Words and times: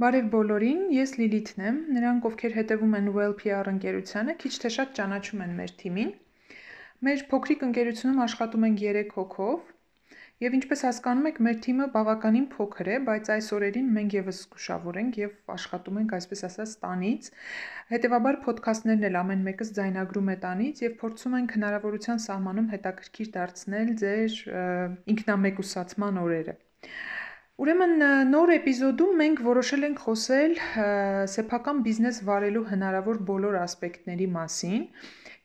Բարև 0.00 0.28
բոլորին, 0.32 0.78
ես 0.96 1.10
Լիլիթն 1.20 1.62
եմ։ 1.68 1.78
Նրանք, 1.92 2.26
ովքեր 2.28 2.54
հետևում 2.56 2.94
են 2.96 3.08
Well 3.12 3.34
PR 3.40 3.68
ընկերությանը, 3.68 4.34
քիչ 4.40 4.52
թե 4.62 4.70
շատ 4.76 4.94
ճանաչում 4.96 5.42
են 5.44 5.50
մեր 5.58 5.74
թիմին։ 5.82 6.14
Մեր 7.08 7.24
փոքրիկ 7.32 7.64
ընկերությունում 7.66 8.22
աշխատում 8.24 8.64
ենք 8.68 8.80
3 8.84 9.12
հոգով, 9.16 9.66
եւ 10.46 10.56
ինչպես 10.60 10.84
հասկանում 10.88 11.28
եք, 11.32 11.42
մեր 11.44 11.60
թիմը 11.66 11.88
բավականին 11.98 12.48
փոքր 12.54 12.90
է, 12.94 12.96
բայց 13.10 13.30
այս 13.36 13.50
օրերին 13.60 13.92
մենք 13.98 14.16
եւս 14.16 14.40
զգուշավոր 14.40 15.00
ենք 15.04 15.20
եւ 15.20 15.54
աշխատում 15.58 16.00
ենք, 16.00 16.16
այսպես 16.16 16.44
ասած, 16.48 16.74
տանից։ 16.86 17.30
Հետևաբար 17.92 18.40
ոդքասթներն 18.48 19.06
էլ 19.10 19.20
ամեն 19.20 19.46
մեկս 19.50 19.76
ձայնագրում 19.80 20.32
է 20.32 20.40
տանից 20.48 20.84
եւ 20.86 20.98
փորձում 21.04 21.38
ենք 21.44 21.56
հնարավորության 21.60 22.24
սահմանում 22.24 22.72
հետաքրքիր 22.72 23.32
դարձնել 23.36 23.94
ձեր 24.00 24.42
ինքնամեկուսացման 25.12 26.24
օրերը։ 26.24 26.60
Ուրեմն 27.60 28.02
նոր 28.32 28.50
էպիզոդում 28.54 29.18
մենք 29.20 29.40
որոշել 29.44 29.82
ենք 29.90 29.98
խոսել 30.00 30.52
սեփական 31.28 31.82
բիզնես 31.84 32.20
վարելու 32.28 32.62
հնարավոր 32.70 33.18
բոլոր 33.30 33.58
ասպեկտների 33.60 34.28
մասին։ 34.36 34.86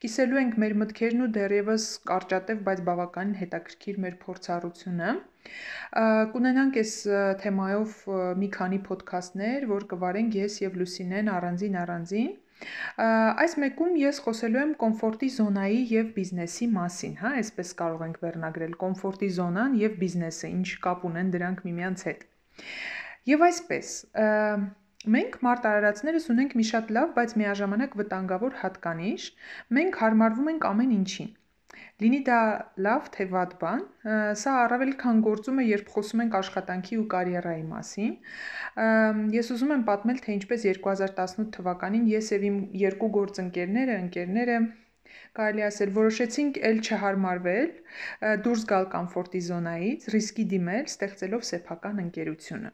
Կիսելու 0.06 0.40
ենք 0.42 0.56
մեր 0.64 0.76
մտքերն 0.84 1.26
ու 1.26 1.28
դեռևս 1.36 1.88
կարճատև, 2.08 2.62
բայց 2.70 2.84
բավականին 2.88 3.36
հետաքրքիր 3.42 4.00
մեր 4.06 4.16
փորձառությունը։ 4.24 5.12
Կունենանք 6.36 6.80
այս 6.86 6.96
թեմայով 7.44 8.00
մի 8.46 8.50
քանի 8.56 8.82
ոդքասթներ, 8.88 9.68
որ 9.76 9.88
կվարենք 9.92 10.40
ես 10.40 10.60
եւ 10.64 10.80
Լուսինեն 10.84 11.36
առանձին 11.36 11.80
առանձին։ 11.84 12.32
Այս 13.06 13.56
մեկում 13.62 13.98
ես 14.02 14.20
խոսելու 14.26 14.62
եմ 14.62 14.72
կոմֆորտի 14.82 15.30
զոնայի 15.36 15.82
եւ 15.92 16.10
բիզնեսի 16.16 16.68
մասին, 16.76 17.14
հա, 17.22 17.32
այսպես 17.42 17.74
կարող 17.82 18.04
ենք 18.08 18.20
վերնագրել 18.26 18.76
կոմֆորտի 18.84 19.30
զոնան 19.38 19.78
եւ 19.82 19.98
բիզնեսը, 20.02 20.52
ինչ 20.56 20.68
կապ 20.86 21.06
ունեն 21.12 21.32
դրանք 21.36 21.64
միմյանց 21.70 22.06
հետ։ 22.10 22.28
Եվ 23.36 23.46
այսպես, 23.50 23.94
մենք 25.16 25.40
մարդ 25.46 25.66
արարածներս 25.72 26.30
ունենք 26.34 26.54
մի 26.60 26.68
շատ 26.72 26.94
լավ, 26.98 27.10
բայց 27.16 27.34
միաժամանակ 27.42 27.98
վտանգավոր 28.02 28.60
հատկանիշ, 28.66 29.26
մենք 29.78 30.00
հարմարվում 30.02 30.54
ենք 30.56 30.70
ամեն 30.72 30.96
ինչին։ 31.00 31.34
Լինի 32.04 32.18
դա 32.28 32.38
լավ 32.86 33.06
թե 33.16 33.26
վատ 33.32 33.52
բան, 33.60 33.84
սա 34.40 34.54
առավել 34.66 34.90
քան 35.00 35.20
գործում 35.28 35.60
է, 35.64 35.68
երբ 35.70 35.92
խոսում 35.94 36.24
ենք 36.26 36.34
աշխատանքի 36.40 36.98
ու 37.00 37.06
կարիերայի 37.14 37.62
մասին։ 37.70 38.10
Ես 39.36 39.52
ուզում 39.56 39.72
եմ 39.76 39.86
պատմել, 39.90 40.20
թե 40.26 40.36
ինչպես 40.36 40.66
2018 40.70 41.54
թվականին 41.56 42.10
ես 42.12 42.32
եւ 42.36 42.44
իմ 42.50 42.58
երկու 42.82 43.10
գործընկերները, 43.20 43.96
ընկերները 44.06 44.58
կարելի 45.40 45.64
ասել, 45.70 45.94
որոշեցինք 45.96 46.60
ել 46.70 46.82
չհարմարվել, 46.84 47.72
դուրս 48.44 48.66
գալ 48.72 48.90
կոմֆորտի 48.96 49.42
զոնայից, 49.48 50.10
ռիսկի 50.16 50.46
դիմել, 50.56 50.90
ստեղծելով 50.92 51.48
սեփական 51.52 52.04
ընկերությունը։ 52.06 52.74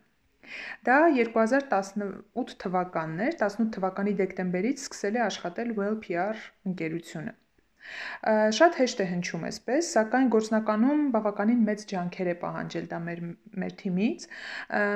Դա 0.88 0.98
2018 1.20 2.58
թվականն 2.66 3.22
էր, 3.28 3.38
18 3.46 3.70
թվականի 3.78 4.18
դեկտեմբերից 4.24 4.84
սկսել 4.88 5.22
է 5.22 5.24
աշխատել 5.30 5.78
Well 5.78 6.02
PR 6.08 6.42
ընկերությունը։ 6.72 7.41
Շատ 8.58 8.78
հեշտ 8.78 9.00
է 9.02 9.06
հնչում 9.10 9.46
այսպես, 9.50 9.88
սակայն 9.96 10.28
գործնականում 10.36 11.00
բավականին 11.16 11.62
մեծ 11.68 11.86
ջանքեր 11.92 12.28
է 12.32 12.36
պահանջել 12.42 12.86
դա 12.92 13.00
մեր 13.06 13.22
մեր 13.64 13.74
թիմից։ 13.82 14.26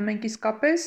Մենք 0.05 0.27
իսկապես 0.29 0.85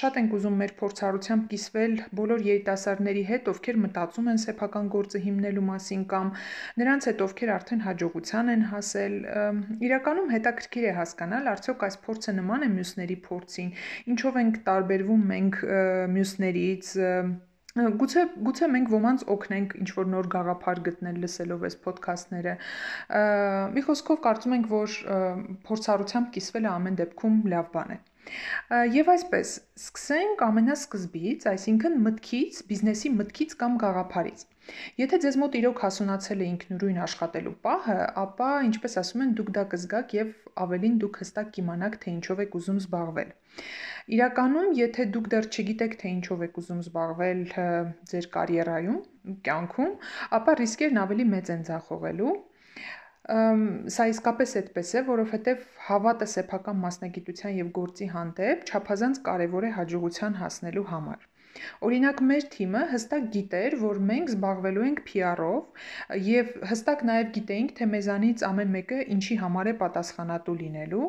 շատ 0.00 0.18
ենք 0.20 0.36
ուզում 0.38 0.56
մեր 0.62 0.72
փորձառությամբ 0.80 1.44
կիսվել 1.50 1.96
բոլոր 2.20 2.44
երիտասարդների 2.48 3.24
հետ, 3.30 3.50
ովքեր 3.52 3.80
մտածում 3.84 4.30
են 4.32 4.40
սեփական 4.44 4.90
գործը 4.96 5.22
հիմնելու 5.26 5.66
մասին 5.68 6.06
կամ 6.14 6.32
նրանց 6.80 7.10
հետ, 7.10 7.22
ովքեր 7.28 7.54
արդեն 7.56 7.84
հաջողության 7.90 8.54
են 8.56 8.64
հասել։ 8.72 9.14
Իրականում 9.90 10.34
հետաքրքիր 10.34 10.88
է 10.90 10.96
հասկանալ, 11.00 11.52
արդյոք 11.54 11.86
այս 11.90 12.00
փորձը 12.08 12.36
նման 12.40 12.66
է 12.66 12.72
մյուսների 12.80 13.20
փորձին, 13.28 13.70
ինչով 14.14 14.42
ենք 14.44 14.60
տարբերվում 14.70 15.30
մենք 15.34 15.62
մյուսներից 16.16 16.92
Գուցե 17.78 18.22
գուցե 18.46 18.66
մենք 18.74 18.88
ոմանց 18.90 19.24
օգնենք 19.30 19.74
ինչ 19.78 19.88
որ 19.94 20.08
նոր 20.10 20.28
գաղափար 20.34 20.80
գտնել 20.88 21.18
լսելով 21.24 21.66
այս 21.68 21.76
ոդքասթները։ 21.86 22.54
Մի 23.76 23.84
խոսքով 23.86 24.22
կարծում 24.26 24.56
ենք, 24.56 24.70
որ 24.74 24.96
փորձառությամբ 25.70 26.32
կիսվելը 26.34 26.70
ամեն 26.74 26.98
դեպքում 27.00 27.36
լավ 27.54 27.70
բան 27.76 27.94
է։ 27.94 27.98
Եվ 28.94 29.08
այսպես, 29.10 29.52
սկսենք 29.80 30.42
ամենասկզբից, 30.46 31.46
այսինքն 31.50 31.96
մտքից, 32.04 32.58
բիզնեսի 32.68 33.12
մտքից 33.16 33.54
կամ 33.62 33.78
գաղափարից։ 33.80 34.44
Եթե 35.00 35.18
ձեզ 35.24 35.38
մոտ 35.40 35.56
իրոք 35.60 35.80
հասունացել 35.84 36.42
է 36.44 36.48
ինքնուրույն 36.50 37.00
աշխատելու 37.06 37.54
պահը, 37.64 37.96
ապա, 38.22 38.50
ինչպես 38.68 38.96
ասում 39.02 39.24
են, 39.24 39.32
դուք 39.40 39.50
դա 39.56 39.64
կզգաք 39.72 40.14
եւ 40.18 40.34
ավելին 40.66 41.00
դուք 41.04 41.18
հստակ 41.24 41.50
կիմանաք, 41.56 41.96
թե 42.04 42.14
ինչով 42.18 42.44
եք 42.44 42.56
ուզում 42.60 42.80
զբաղվել։ 42.84 43.32
Իրականում, 44.10 44.70
եթե 44.74 45.04
դուք 45.14 45.26
դեռ 45.32 45.46
չգիտեք, 45.54 45.92
թե 46.00 46.10
ինչով 46.10 46.40
եք 46.46 46.56
ուզում 46.60 46.78
զբաղվել 46.84 47.42
ձեր 48.10 48.26
կարիերայում, 48.36 48.96
կյանքում, 49.46 49.92
ապա 50.38 50.54
ռիսկերն 50.60 51.00
ավելի 51.04 51.26
մեծ 51.34 51.52
են 51.54 51.62
ձախողելու։ 51.70 52.32
Սա 53.94 54.06
իսկապես 54.10 54.54
այդպես 54.60 54.92
է, 54.98 55.02
որովհետև 55.10 55.66
հավատը 55.86 56.30
սեփական 56.34 56.80
մասնագիտության 56.84 57.58
եւ 57.60 57.74
գործի 57.78 58.08
հանդեպ 58.16 58.64
չափազանց 58.70 59.20
կարեւոր 59.30 59.68
է 59.70 59.74
հաջողության 59.78 60.40
հասնելու 60.40 60.88
համար։ 60.90 61.29
Օրինակ 61.86 62.22
մեր 62.30 62.46
թիմը 62.54 62.82
հստակ 62.92 63.28
գիտեր, 63.36 63.76
որ 63.82 64.00
մենք 64.10 64.32
զբաղվելու 64.34 64.86
ենք 64.88 65.02
PR-ով 65.10 66.18
եւ 66.26 66.52
հստակ 66.72 67.04
նաեւ 67.10 67.32
գիտեինք, 67.36 67.74
թե 67.80 67.88
մեզանից 67.94 68.44
ամեն 68.50 68.74
մեկը 68.76 69.00
ինչի 69.16 69.38
համար 69.44 69.70
է 69.70 69.74
պատասխանատու 69.84 70.56
լինելու 70.60 71.08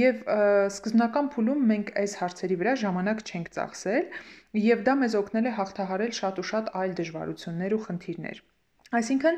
եւ 0.00 0.22
սկզբնական 0.74 1.32
փուլում 1.36 1.66
մենք 1.72 1.94
այս 2.04 2.18
հարցերի 2.22 2.60
վրա 2.64 2.76
ժամանակ 2.84 3.24
չենք 3.30 3.52
ծախսել 3.58 4.14
եւ 4.66 4.86
դա 4.90 4.94
մեզ 5.04 5.18
օգնել 5.24 5.50
է 5.50 5.56
հաղթահարել 5.60 6.16
շատ 6.20 6.40
ու 6.42 6.48
շատ 6.52 6.72
այլ 6.80 6.96
դժվարություններ 7.02 7.76
ու 7.76 7.84
խնդիրներ։ 7.88 8.46
Այսինքն 8.98 9.36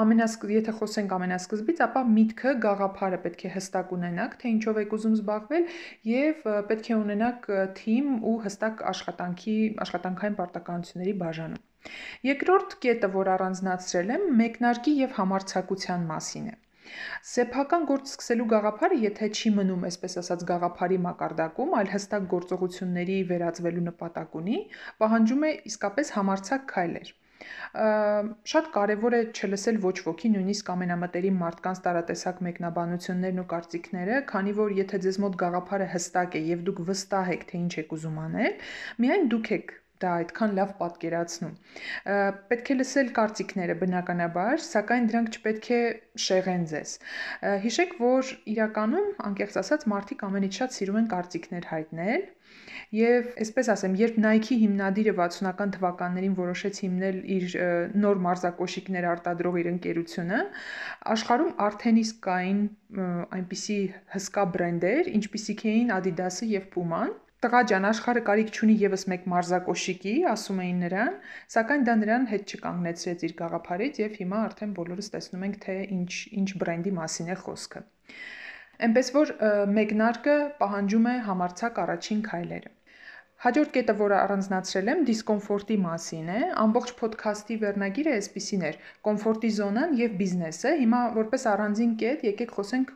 ամենասկ 0.00 0.44
եթե 0.48 0.72
խոսենք 0.78 1.10
ամենասկզբից, 1.12 1.80
ապա 1.86 2.02
միտքը, 2.12 2.52
գաղափարը 2.64 3.18
պետք 3.26 3.44
է 3.44 3.50
հստակ 3.56 3.92
ունենաք, 3.96 4.36
թե 4.40 4.48
ինչով 4.52 4.80
եք 4.82 4.94
ուզում 4.96 5.16
զբաղվել 5.18 5.66
եւ 6.08 6.46
պետք 6.70 6.88
է 6.88 6.96
ունենաք 7.02 7.50
թիմ 7.82 8.08
ու 8.30 8.34
հստակ 8.46 8.82
աշխատանքի 8.92 9.58
աշխատանքային 9.86 10.38
պարտականությունների 10.40 11.14
բաժանում։ 11.20 11.92
Երկրորդ 12.30 12.74
կետը, 12.86 13.12
որ 13.18 13.32
առանձնացրել 13.36 14.16
եմ, 14.16 14.26
մեկնարկի 14.40 14.98
եւ 15.02 15.16
համարցակության 15.20 16.04
մասին 16.08 16.50
է։ 16.52 16.58
Սեփական 17.28 17.84
գործ 17.88 18.08
սկսելու 18.10 18.46
գաղափարը, 18.52 18.98
եթե 19.04 19.28
չի 19.36 19.52
մնում, 19.58 19.86
այսպես 19.88 20.18
ասած, 20.22 20.44
գաղափարի 20.48 20.98
մակարդակում, 21.06 21.74
այլ 21.80 21.92
հստակ 21.92 22.28
գործողությունների 22.32 23.18
վերածվելու 23.32 23.84
նպատակ 23.92 24.38
ունի, 24.42 24.58
պահանջում 25.04 25.46
է 25.48 25.52
իսկապես 25.72 26.14
համարցակ 26.18 26.66
քայլեր։ 26.72 27.12
Շատ 28.52 28.70
կարևոր 28.76 29.16
է 29.18 29.20
չլսել 29.32 29.80
ոչ 29.84 29.94
ոքի, 30.06 30.32
նույնիսկ 30.36 30.72
ամենամտերիմ 30.76 31.38
մարդկանց 31.42 31.82
տարատեսակ 31.86 32.42
մեկնաբանություններն 32.48 33.42
ու 33.42 33.48
կարծիքները, 33.52 34.22
քանի 34.32 34.56
որ 34.62 34.74
եթե 34.78 35.02
ձեզ 35.06 35.20
մոտ 35.26 35.38
գաղափարը 35.44 35.90
հստակ 35.96 36.36
է 36.38 36.44
եւ 36.52 36.66
դուք 36.70 36.82
վստահ 36.92 37.32
եք, 37.36 37.46
թե 37.52 37.62
ինչ 37.62 37.72
եք 37.82 37.96
ուզում 37.98 38.20
անել, 38.26 38.58
միայն 39.04 39.30
դուք 39.36 39.54
եք 39.58 39.74
դա 40.04 40.12
այդքան 40.22 40.54
լավ 40.58 40.74
պատկերացնում։ 40.82 41.54
Պետք 42.52 42.72
է 42.74 42.76
լսել 42.78 43.10
կարծիքները 43.18 43.78
բնականաբար, 43.82 44.62
սակայն 44.66 45.08
դրանք 45.12 45.38
չպետք 45.38 45.70
է 45.78 45.80
շեղեն 46.26 46.68
ձեզ։ 46.74 46.94
Հիշեք, 47.66 47.96
որ 48.02 48.34
իրականում, 48.56 49.10
անկեղծ 49.30 49.58
ասած, 49.62 49.88
մարդիկ 49.94 50.28
ամենից 50.28 50.62
շատ 50.62 50.78
սիրում 50.78 51.02
են 51.02 51.10
կարծիքներ 51.16 51.68
հայտնել, 51.72 52.30
Եվ 52.92 53.28
այսպես 53.40 53.68
ասեմ, 53.72 53.94
երբ 53.96 54.16
Nike 54.20 54.56
հիմնադիրը 54.60 55.12
60-ական 55.18 55.70
թվականներին 55.76 56.34
որոշեց 56.40 56.80
հիմնել 56.84 57.20
իր 57.36 57.54
նոր 58.02 58.20
մարզակոշիկներ 58.26 59.06
արտադրող 59.12 59.56
իր 59.62 59.70
ընկերությունը, 59.70 60.40
աշխարհում 61.14 61.54
արդեն 61.68 62.02
իսկ 62.02 62.20
կային 62.28 62.60
այնպիսի 63.38 63.78
հսկա 64.16 64.46
բրենդեր, 64.56 65.10
ինչպիսիք 65.20 65.64
էին 65.72 65.94
Adidas-ը 65.96 66.50
եւ 66.52 66.68
Puma-ն, 66.76 67.16
Տղա 67.42 67.60
ջան, 67.70 67.86
աշխարհը 67.88 68.20
կարիք 68.26 68.50
չունի 68.54 68.74
եւս 68.80 69.04
մեկ 69.10 69.24
մարզակոշիկի, 69.32 70.12
ասում 70.30 70.60
էին 70.62 70.76
նրան, 70.84 71.14
սակայն 71.54 71.86
դա 71.88 71.96
նրան 72.02 72.28
հետ 72.32 72.52
չկանգնեցրեց 72.54 73.24
իր 73.26 73.34
գաղափարից 73.40 73.98
եւ 74.02 74.14
հիմա 74.20 74.42
արդեն 74.48 74.76
բոլորս 74.76 75.10
տեսնում 75.14 75.42
ենք, 75.48 75.56
թե 75.64 75.74
ինչ 75.96 76.12
ինչ 76.42 76.48
բրենդի 76.62 76.92
մասին 77.00 77.32
է 77.34 77.36
խոսքը։ 77.42 77.82
Էնպես 78.86 79.10
որ 79.16 79.34
մեկնարկը 79.80 80.36
պահանջում 80.62 81.10
է 81.10 81.16
համարցակ 81.32 81.82
առաջին 81.82 82.22
քայլերը։ 82.30 82.72
Հաջորդ 83.42 83.70
կետը, 83.74 83.94
որը 83.98 84.16
առանձնացրել 84.22 84.88
եմ, 84.92 85.00
դիսկոմֆորտի 85.10 85.76
մասին 85.82 86.28
է։ 86.30 86.40
Ամբողջ 86.62 86.90
ոդքասթի 87.02 87.56
վերնագիրը 87.62 88.12
այսպեսին 88.22 88.66
էր. 88.68 88.76
կոմֆորտի 89.08 89.50
զոնան 89.58 89.96
եւ 89.98 90.12
բիզնեսը։ 90.20 90.74
Հիմա 90.82 91.00
որպես 91.18 91.46
առանձին 91.52 91.96
կետ 92.02 92.22
եկեք 92.28 92.54
խոսենք 92.58 92.92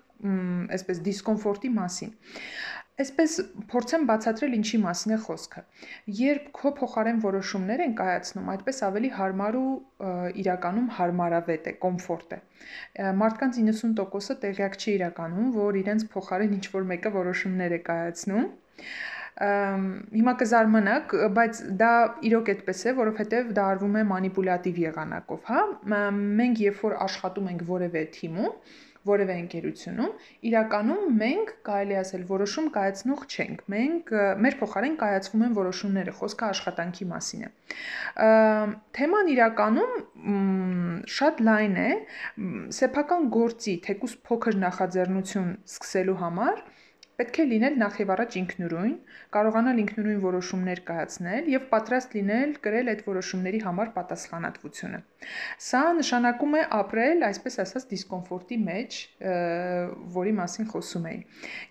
այսպես 0.77 1.03
դիսկոմֆորտի 1.09 1.71
մասին։ 1.81 2.13
Այսպես 2.97 3.33
փորձեմ 3.71 4.05
բացատրել 4.09 4.55
ինչի 4.57 4.79
մասին 4.83 5.13
է 5.13 5.19
խոսքը։ 5.25 5.63
Երբ 6.19 6.47
քո 6.57 6.71
փոխարեն 6.79 7.19
որոշումներ 7.25 7.83
են 7.87 7.97
կայացնում, 7.99 8.47
այդպես 8.55 8.79
ավելի 8.87 9.11
հարմար 9.17 9.59
ու 9.61 9.73
իրականում 10.43 10.87
հարմարավետ 11.01 11.69
է, 11.73 11.75
կոմֆորտ 11.83 12.33
է։ 12.37 12.41
Մարդկանց 13.21 13.61
90%-ը 13.67 14.39
տեղյակ 14.47 14.79
չի 14.81 14.89
իրականում, 14.97 15.53
որ 15.59 15.81
իրենց 15.83 16.09
փոխարեն 16.17 16.57
ինչ 16.57 16.65
որ 16.77 16.89
մեկը 16.95 17.13
որոշումներ 17.21 17.77
է 17.77 17.81
կայացնում 17.91 18.49
Հիմա 19.37 20.33
կզարմանաք, 20.41 21.15
բայց 21.37 21.59
դա 21.81 21.93
իրոք 22.25 22.47
այդպես 22.53 22.79
է, 22.89 22.93
որովհետև 22.97 23.51
դա 23.59 23.65
արվում 23.73 23.99
է 24.01 24.05
մանիպուլատիվ 24.11 24.79
եղանակով, 24.81 25.43
հա։ 25.51 25.65
Մենք 26.41 26.63
երբ 26.65 26.81
որ 26.87 26.95
աշխատում 27.05 27.51
ենք 27.53 27.65
որևէ 27.69 28.05
թիմում, 28.17 28.55
որևէ 29.07 29.37
ընկերությունում, 29.43 30.13
իրականում 30.51 31.19
մենք 31.23 31.53
կարելի 31.69 31.97
ասել 32.01 32.25
որոշում 32.31 32.71
կայացնող 32.77 33.25
չենք։ 33.27 33.63
Մենք 33.75 34.13
մեր 34.47 34.57
փոխարեն 34.63 34.97
կայացվում 35.03 35.45
են 35.47 35.57
որոշումները, 35.61 36.15
խոսքը 36.21 36.49
աշխատանքի 36.57 37.09
մասին 37.13 37.47
է։ 37.47 37.51
Թեման 38.97 39.31
իրականում 39.37 39.95
շատ 41.17 41.45
լայն 41.47 41.77
է, 41.83 41.91
սեփական 42.81 43.31
գործի 43.37 43.77
թեկուս 43.87 44.19
փոքր 44.27 44.59
նախաձեռնություն 44.67 45.53
սկսելու 45.77 46.19
համար 46.25 46.65
պետք 47.17 47.39
է 47.41 47.45
լինել 47.51 47.77
նախ 47.81 47.95
եւ 48.03 48.11
առաջ 48.13 48.35
ինքնուրույն, 48.41 48.95
կարողանալ 49.37 49.79
ինքնուրույն 49.83 50.19
որոշումներ 50.25 50.81
կայացնել 50.91 51.47
եւ 51.53 51.63
պատրաստ 51.71 52.17
լինել 52.17 52.51
կրել 52.67 52.91
այդ 52.93 53.01
որոշումների 53.07 53.61
համար 53.67 53.93
պատասխանատվությունը։ 53.97 55.01
Սա 55.67 55.83
նշանակում 55.97 56.57
է 56.57 56.63
ապրել, 56.77 57.25
այսպես 57.27 57.57
ասած, 57.65 57.87
դիսկոմֆորտի 57.93 58.59
մեջ, 58.67 58.99
որի 60.17 60.35
մասին 60.37 60.69
խոսում 60.73 61.07
էի։ 61.11 61.19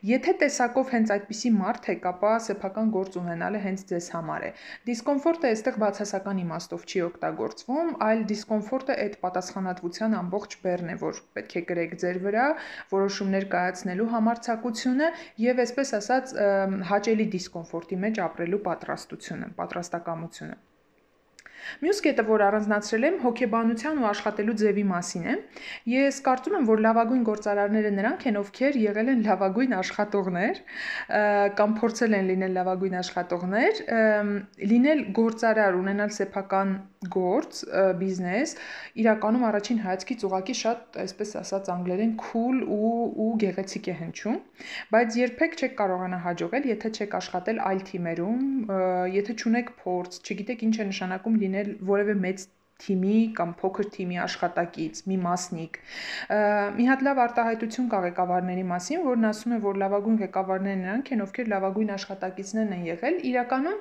Եթե 0.10 0.34
տեսակով 0.42 0.92
հենց 0.96 1.14
այդպիսի 1.16 1.52
մարդ 1.56 1.90
եք, 1.94 2.08
ապա 2.12 2.32
սեփական 2.46 2.92
գործ 2.96 3.18
ունենալը 3.22 3.62
հենց 3.66 3.86
ձեզ 3.92 4.10
համար 4.16 4.46
է։ 4.46 4.52
Դիսկոմֆորտը 4.90 5.52
այստեղ 5.56 5.80
բացասական 5.86 6.42
իմաստով 6.46 6.86
չի 6.90 7.04
օգտագործվում, 7.06 7.94
այլ 8.10 8.26
դիսկոմֆորտը 8.34 8.98
այդ 9.06 9.18
պատասխանատվության 9.26 10.18
ամբողջ 10.26 10.58
բեռն 10.66 10.92
է, 10.96 10.98
որ 11.06 11.22
պետք 11.38 11.56
է 11.56 11.64
գրեք 11.70 11.96
ձեր 12.06 12.20
վրա, 12.26 12.48
որոշումներ 12.96 13.48
կայացնելու 13.56 14.10
համարձակությունը 14.16 15.10
եւ 15.42 15.60
այսպես 15.66 15.92
ասած 16.00 16.34
հաճելի 16.92 17.26
դիսկոմֆորտի 17.36 17.98
մեջ 18.06 18.22
ապրելու 18.26 18.62
պատրաստությունը, 18.68 19.50
պատրաստակամությունը։ 19.60 20.58
Մյուս 21.84 22.02
կետը, 22.06 22.26
որ 22.30 22.44
առանձնացրել 22.46 23.08
եմ, 23.10 23.18
հոգեբանության 23.26 24.02
ու 24.02 24.08
աշխատելու 24.12 24.56
ձևի 24.62 24.86
մասին 24.92 25.26
է։ 25.26 25.36
Ես 25.96 26.20
կարծում 26.26 26.58
եմ, 26.60 26.68
որ 26.70 26.84
լավագույն 26.86 27.24
գործարարները 27.30 27.92
նրանք 27.96 28.26
են, 28.30 28.40
ովքեր 28.42 28.80
եղել 28.86 29.12
են 29.16 29.24
լավագույն 29.26 29.76
աշխատողներ 29.80 30.62
կամ 31.60 31.76
փորձել 31.82 32.18
են 32.20 32.30
լինել 32.32 32.56
լավագույն 32.60 32.98
աշխատողներ, 33.02 33.82
լինել 34.76 35.06
գործարար, 35.20 35.80
ունենալ 35.82 36.14
սեփական 36.16 36.76
գործ, 37.12 37.62
բիզնես, 38.00 38.56
իրականում 39.02 39.44
առաջին 39.50 39.82
հայացքից 39.86 40.24
ուղակի 40.26 40.56
շատ, 40.62 41.00
այսպես 41.04 41.34
ասած, 41.42 41.70
անգլերեն 41.76 42.14
cool 42.22 42.64
ու 42.66 42.94
ու 43.26 43.30
գեղեցիկ 43.44 43.90
է 43.92 43.96
հնչում, 44.00 44.40
բայց 44.96 45.18
երբեք 45.22 45.58
չեք 45.60 45.76
կարողանա 45.82 46.20
հաջողել, 46.26 46.68
եթե 46.72 46.92
չեք 46.96 47.16
աշխատել 47.20 47.62
այլ 47.70 47.84
թիմերում, 47.90 48.42
եթե 49.16 49.36
չունեք 49.36 49.72
փորձ, 49.84 50.20
չգիտեք 50.26 50.66
ինչ 50.66 50.76
է 50.76 50.88
նշանակում 50.90 51.40
լինել 51.46 51.55
որևէ 51.92 52.16
մեծ 52.26 52.46
թիմի 52.84 53.18
կամ 53.38 53.52
փոքր 53.60 53.88
թիմի 53.96 54.18
աշխատակից, 54.26 55.02
մի 55.10 55.18
մասնիկ։ 55.26 55.78
Մի 56.76 56.86
հատ 56.90 57.04
լավ 57.08 57.22
արտահայտություն 57.26 57.88
կա 57.94 58.00
ղեկավարների 58.06 58.66
մասին, 58.72 59.04
որն 59.06 59.28
ասում 59.30 59.56
է, 59.56 59.60
որ 59.66 59.80
լավագույն 59.82 60.18
ղեկավարներն 60.22 60.82
նրանք 60.86 61.12
են, 61.16 61.24
ովքեր 61.26 61.52
լավագույն 61.54 61.94
աշխատակիցներն 61.96 62.74
են 62.76 62.84
եղել։ 62.90 63.20
Իրականում 63.32 63.80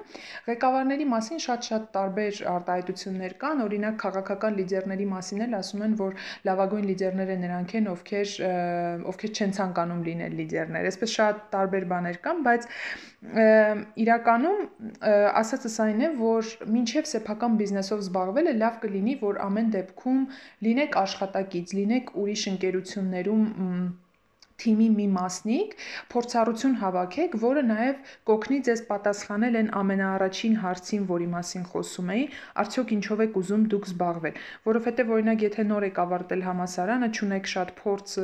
ղեկավարների 0.48 1.08
մասին 1.14 1.42
շատ-շատ 1.44 1.88
տարբեր 1.98 2.40
արտահայտություններ 2.54 3.36
կան, 3.44 3.64
օրինակ 3.64 3.98
քաղաքական 4.04 4.58
լիդերների 4.62 5.08
մասին 5.14 5.44
էլ 5.48 5.58
ասում 5.58 5.84
են, 5.88 5.96
որ 6.04 6.18
լավագույն 6.48 6.86
լիդերները 6.94 7.38
նրանք 7.44 7.74
են, 7.74 7.90
ովքեր 7.94 8.36
ովքեր 9.14 9.34
չեն 9.34 9.56
ցանկանում 9.58 10.06
լինել 10.08 10.38
լիդերներ։ 10.38 10.88
Այսպես 10.94 11.14
շատ 11.18 11.42
տարբեր 11.54 11.88
բաներ 11.94 12.22
կան, 12.24 12.42
բայց 12.44 12.70
իրականում 14.04 14.58
ասածս 15.40 15.76
այն 15.84 16.02
է, 16.04 16.08
որ 16.18 16.48
մինչև 16.74 17.06
սեփական 17.08 17.54
բիզնեսով 17.60 18.02
զբաղվելը 18.04 18.52
լավ 18.60 18.74
կլինի, 18.84 19.18
որ 19.26 19.42
ամեն 19.48 19.74
դեպքում 19.74 20.24
լինեք 20.68 20.98
աշխատակից, 21.04 21.76
լինեք 21.80 22.16
ուրիշ 22.24 22.48
ընկերություններում 22.54 23.44
թիմի 24.64 24.88
մի 24.96 25.06
մասնիկ, 25.14 25.74
փորձառություն 26.14 26.74
հավաքեք, 26.80 27.36
որը 27.44 27.62
նաև 27.68 28.12
կօգնի 28.30 28.58
ձեզ 28.68 28.82
պատասխանել 28.88 29.58
այն 29.60 29.68
ամենաառաջին 29.80 30.56
հարցին, 30.64 31.04
որի 31.10 31.28
մասին 31.34 31.64
խոսում 31.70 32.12
էի, 32.14 32.24
արդյոք 32.64 32.94
ինչով 32.96 33.22
եք 33.24 33.38
ուզում 33.44 33.66
դուք 33.74 33.88
զբաղվել, 33.90 34.38
որովհետև 34.68 35.12
օրինակ 35.14 35.44
եթե 35.44 35.66
նոր 35.68 35.86
եք 35.88 36.00
ավարտել 36.04 36.44
համասարանը, 36.48 37.08
ճունեք 37.18 37.50
շատ 37.54 37.74
փորձ 37.84 38.14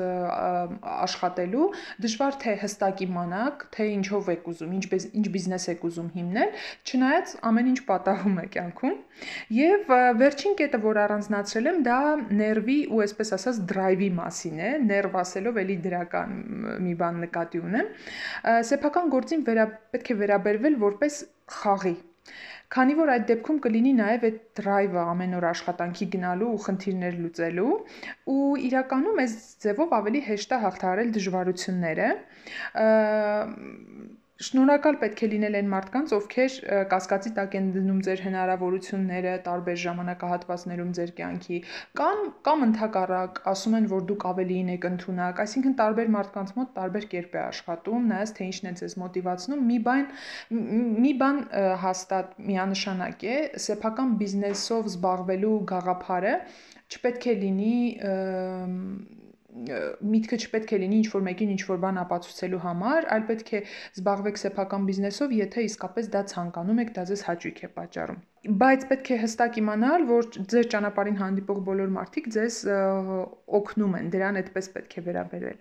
աշխատելու, 1.01 1.67
դժվար 2.05 2.39
թե 2.41 2.55
հստակ 2.65 3.05
իմանաք, 3.07 3.67
թե 3.77 3.89
ինչով 4.01 4.31
եք 4.35 4.51
ուզում, 4.51 4.75
ինչ 4.81 4.85
ինչ 5.21 5.27
բիզնես 5.35 5.67
եք 5.75 5.85
ուզում 5.91 6.11
հիմնել, 6.17 6.55
չնայած 6.91 7.35
ամեն 7.51 7.71
ինչ 7.71 7.81
պատահում 7.91 8.41
է 8.41 8.47
կյանքում։ 8.55 8.97
Եվ 9.61 9.93
վերջին 10.21 10.55
կետը, 10.61 10.81
որ 10.85 11.01
առանձնացրել 11.05 11.71
եմ, 11.71 11.81
դա 11.87 12.01
ներվի 12.41 12.79
ու 12.95 13.03
այսպես 13.05 13.35
ասած 13.37 13.61
դրայվի 13.71 14.11
մասին 14.21 14.61
է, 14.61 14.71
ներվ 14.91 15.19
ասելով 15.21 15.61
էլի 15.61 15.77
դրական 15.87 16.30
մի 16.87 16.95
բան 17.01 17.25
նկատի 17.25 17.65
ունեմ 17.71 17.91
սեփական 18.71 19.11
գործին 19.17 19.49
վերա 19.49 19.67
պետք 19.97 20.15
է 20.15 20.19
վերաբերվել 20.23 20.79
որպես 20.85 21.19
խաղի 21.61 21.97
Քանի 22.71 22.95
որ 22.95 23.11
այդ 23.11 23.23
դեպքում 23.27 23.57
կլինի 23.65 23.93
նաև 23.99 24.25
այդ 24.29 24.37
drive-ը 24.61 25.01
ամեն 25.13 25.33
օր 25.41 25.47
աշխատանքի 25.49 26.07
գնալու 26.13 26.51
ու 26.55 26.61
խնդիրներ 26.67 27.17
լուծելու 27.23 27.73
ու 28.35 28.45
իրականում 28.69 29.19
այս 29.25 29.35
ձևով 29.65 29.95
ավելի 29.99 30.21
հեշտ 30.29 30.55
է 30.55 30.61
հաղթահարել 30.65 31.11
դժվարությունները 31.17 32.11
Շնորհակալ 34.41 34.97
պետք 35.01 35.21
է 35.21 35.29
լինել 35.35 35.57
այն 35.59 35.67
մարդկանց, 35.69 36.13
ովքեր 36.17 36.55
կասկածի 36.89 37.33
տակ 37.37 37.57
են 37.59 37.67
դնում 37.75 37.99
ձեր 38.07 38.23
հնարավորությունները 38.25 39.35
տարբեր 39.49 39.79
ժամանակահատվածներում 39.83 40.95
ձեր 40.99 41.13
կյանքի, 41.19 41.59
կամ 42.01 42.23
կամ 42.49 42.65
ընդհակառակ 42.67 43.41
ասում 43.53 43.77
են, 43.81 43.91
որ 43.93 44.07
դուք 44.11 44.27
ավելիին 44.31 44.73
եք 44.77 44.87
ընդունակ, 44.91 45.43
այսինքն 45.45 45.77
տարբեր 45.83 46.11
մարդկանց 46.17 46.55
մոտ 46.57 46.73
տարբեր 46.81 47.07
կերպ 47.13 47.37
է 47.37 47.41
աշխատում, 47.43 48.09
նայած 48.15 48.35
թե 48.41 48.49
ինչն 48.49 48.71
է 48.71 48.75
ձեզ 48.81 48.97
մոտիվացնում։ 49.05 49.65
Մի 49.71 49.79
բան 49.91 50.09
մի 51.05 51.15
բան 51.21 51.45
հաստատ 51.85 52.35
միանշանակ 52.49 53.25
է, 53.29 53.39
սեփական 53.69 54.17
բիզնեսով 54.25 54.93
զբաղվելու 54.95 55.57
գաղափարը 55.75 56.35
չպետք 56.91 57.29
է 57.31 57.35
լինի 57.45 57.77
միտքը 59.51 60.37
չպետք 60.41 60.73
է 60.75 60.79
լինի 60.81 60.99
ինչ-որ 61.01 61.23
մեկին 61.27 61.53
ինչ-որ 61.55 61.79
բան 61.83 62.01
ապացուցելու 62.05 62.61
համար, 62.65 63.07
այլ 63.15 63.25
պետք 63.31 63.51
է 63.51 63.61
զբաղվեք 63.99 64.41
սեփական 64.43 64.85
բիզնեսով, 64.91 65.35
եթե 65.41 65.65
իսկապես 65.69 66.11
դա 66.15 66.23
ցանկանում 66.33 66.83
եք, 66.85 66.93
դա 66.97 67.05
ձեզ 67.11 67.25
հաճույք 67.29 67.59
է 67.61 67.71
պատճառում։ 67.81 68.21
Բայց 68.61 68.87
պետք 68.91 69.11
է 69.11 69.19
հստակ 69.21 69.59
իմանալ, 69.61 70.07
որ 70.11 70.29
ձեր 70.55 70.69
ճանապարհին 70.75 71.19
հանդիպող 71.21 71.59
բոլոր 71.71 71.91
մարդիկ 71.97 72.31
ձեզ 72.37 72.61
օգնում 73.61 73.97
են, 74.01 74.13
դրան 74.15 74.41
այդպես 74.41 74.71
պետք 74.77 74.97
է 74.97 75.05
վերաբերվել։ 75.11 75.59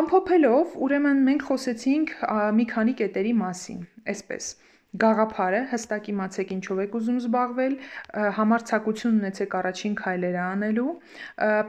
Ամփոփելով, 0.00 0.74
ուրեմն 0.86 1.22
մենք 1.30 1.46
խոսեցինք 1.50 2.12
մի 2.58 2.66
քանի 2.74 2.92
կետերի 3.00 3.32
մասին, 3.40 3.80
այսպես 4.12 4.50
գաղափարը, 4.98 5.58
հստակ 5.70 6.08
իմացեք 6.10 6.48
ինչով 6.56 6.78
եք 6.82 6.94
ուզում 6.98 7.18
զբաղվել, 7.20 7.74
համարձակություն 8.38 9.18
ունեցեք 9.20 9.52
առաջին 9.60 9.92
քայլերը 10.00 10.40
անելու, 10.42 10.86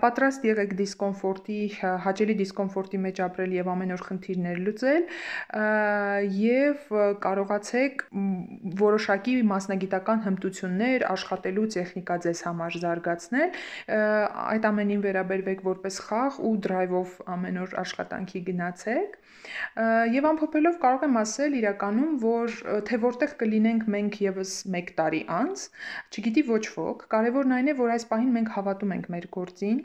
պատրաստ 0.02 0.48
եղեք 0.50 0.74
դիսկոմֆորտի, 0.80 1.58
հաճելի 2.06 2.36
դիսկոմֆորտի 2.42 3.02
մեջ 3.06 3.22
ապրել 3.28 3.54
եւ 3.60 3.70
ամեն 3.76 3.94
օր 3.98 4.04
խնդիրներ 4.08 4.62
լուծել 4.66 5.06
եւ 6.42 6.98
կարողացեք 7.28 8.04
որոշակի 8.82 9.38
մասնագիտական 9.52 10.26
հմտություններ, 10.26 11.08
աշխատելու 11.12 11.68
տեխնիկա 11.78 12.20
ձեզ 12.26 12.44
համար 12.50 12.80
զարգացնել, 12.82 13.56
այդ 14.50 14.70
ամենին 14.72 15.06
վերաբերվեք 15.06 15.66
որպես 15.70 16.02
խաղ 16.10 16.42
ու 16.50 16.56
դրայվով 16.66 17.18
ամեն 17.38 17.62
օր 17.68 17.78
աշխատանքի 17.86 18.46
գնացեք 18.50 19.21
Եվ 20.16 20.28
ամփոփելով 20.32 20.78
կարող 20.82 21.04
եմ 21.08 21.18
ասել 21.22 21.54
իրականում, 21.62 22.16
որ 22.24 22.56
թե 22.88 22.98
որտեղ 23.06 23.36
կլինենք 23.42 23.86
մենք 23.96 24.18
եւս 24.26 24.54
1 24.82 24.92
տարի 24.98 25.22
անց, 25.38 25.64
չգիտի 26.12 26.44
ոչ 26.50 26.64
ոք, 26.76 27.06
կարևորն 27.14 27.56
այն 27.58 27.72
է, 27.72 27.76
որ 27.80 27.94
այս 27.96 28.06
պահին 28.12 28.34
մենք 28.38 28.52
հավատում 28.58 28.94
ենք 28.98 29.08
մեր 29.16 29.28
գործին, 29.38 29.80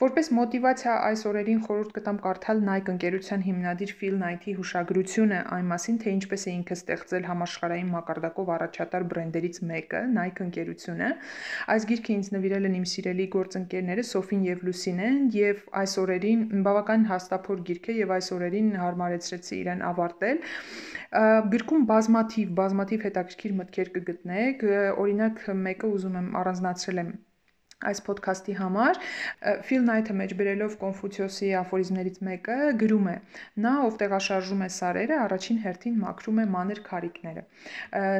որպես 0.00 0.30
մոտիվացիա 0.38 0.94
այս 1.08 1.24
օրերին 1.30 1.60
խորհուրդ 1.66 1.94
կտամ 1.98 2.18
կարդալ 2.24 2.60
Nike 2.68 2.92
ընկերության 2.94 3.44
հիմնադիր 3.48 3.94
Phil 4.00 4.14
Knight-ի 4.20 4.54
հուշագրությունը 4.58 5.40
այն 5.56 5.66
մասին, 5.72 5.98
թե 6.04 6.14
ինչպես 6.14 6.44
է 6.44 6.54
ինքը 6.54 6.78
ստեղծել 6.78 7.26
համաշխարհային 7.30 7.90
մակարդակով 7.94 8.52
առաջատար 8.54 9.06
բրենդերից 9.14 9.60
մեկը, 9.70 10.02
Nike 10.14 10.44
ընկերությունը։ 10.44 11.10
Այս 11.74 11.88
գիրքը 11.90 12.14
ինձ 12.14 12.30
նվիրել 12.36 12.68
են 12.70 12.78
իմ 12.78 12.86
սիրելի 12.94 13.26
գործընկերները 13.34 14.06
Սոֆին 14.14 14.46
եւ 14.48 14.64
Լուսինեն 14.68 15.18
եւ 15.34 15.64
այս 15.82 15.96
օրերին 16.04 16.46
բավական 16.68 17.08
հաստափոր 17.10 17.64
գիրք 17.70 17.90
է 17.90 17.98
եւ 18.04 18.14
այս 18.14 18.30
օրերին 18.38 18.70
հարմարեցրեցի 18.84 19.54
իրեն 19.60 19.84
ավարտել։ 19.90 20.40
Գրքում 21.54 21.84
բազմաթիվ, 21.90 22.48
բազմաթիվ 22.62 23.06
հետաքրքիր 23.08 23.54
մտքեր 23.60 23.92
կգտնեք։ 23.98 24.66
Օրինակ 25.04 25.46
մեկը 25.68 25.92
ուզում 25.98 26.18
եմ 26.20 26.28
առանձնացրել 26.42 27.02
եմ 27.04 27.14
այս 27.84 28.00
ոդքասթի 28.08 28.54
համար 28.58 29.00
Ֆիլ 29.68 29.82
Նայթը 29.88 30.14
մեջ 30.20 30.34
բերելով 30.38 30.74
Կոնֆուցիոսի 30.80 31.48
աֆորիզմներից 31.60 32.18
մեկը 32.28 32.56
գրում 32.80 33.08
է. 33.10 33.16
նա 33.64 33.72
ով 33.84 33.96
տեղաշարժում 34.00 34.62
է 34.64 34.68
սարերը, 34.74 35.16
առաջին 35.24 35.58
հերթին 35.64 35.96
մաքրում 36.04 36.40
է 36.42 36.46
մանր 36.54 36.80
քարիկները։ 36.88 37.42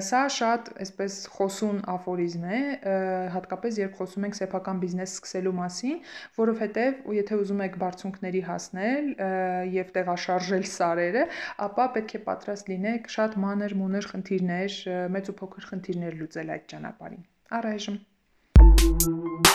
Սա 0.08 0.22
շատ 0.38 0.70
այսպես 0.84 1.18
խոսուն 1.34 1.78
աֆորիզմ 1.94 2.44
է, 2.44 2.60
հատկապես 3.34 3.80
երբ 3.84 3.98
խոսում 3.98 4.26
ենք 4.28 4.38
սեփական 4.40 4.82
բիզնես 4.84 5.14
սկսելու 5.18 5.54
մասին, 5.60 5.98
որովհետև 6.38 7.04
եթե 7.18 7.40
ուզում 7.44 7.62
եք 7.68 7.78
բարձունքների 7.84 8.42
հասնել 8.48 9.12
եւ 9.74 9.92
տեղաշարժել 9.98 10.66
սարերը, 10.74 11.26
ապա 11.68 11.86
պետք 11.98 12.16
է 12.18 12.22
պատրաստ 12.30 12.72
լինեք 12.74 13.12
շատ 13.18 13.38
մանր 13.44 13.78
մունր 13.84 14.10
խնդիրներ, 14.14 14.80
մեծ 15.18 15.30
ու 15.34 15.38
փոքր 15.44 15.70
խնդիրներ 15.74 16.18
լուծել 16.22 16.56
այդ 16.56 16.68
ճանապարհին։ 16.74 17.24
Առայժմ 17.60 18.02
Thank 18.84 19.46
you. 19.46 19.53